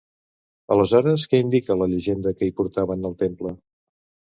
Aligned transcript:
Aleshores, 0.75 1.27
què 1.35 1.43
indica 1.45 1.79
la 1.85 1.91
llegenda 1.95 2.37
que 2.41 2.51
hi 2.51 2.59
portaven 2.59 3.11
al 3.13 3.19
temple? 3.25 3.59